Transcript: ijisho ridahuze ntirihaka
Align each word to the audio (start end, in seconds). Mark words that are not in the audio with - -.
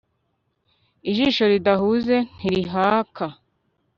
ijisho 1.09 1.43
ridahuze 1.53 2.15
ntirihaka 2.37 3.25